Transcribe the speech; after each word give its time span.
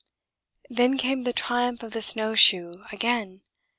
Then 0.67 0.97
came 0.97 1.25
the 1.25 1.31
triumph 1.31 1.83
of 1.83 1.91
the 1.93 2.01
snow 2.01 2.33
shoe 2.33 2.71
again. 2.91 3.41